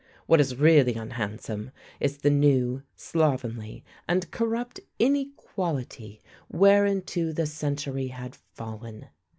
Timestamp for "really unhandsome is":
0.55-2.17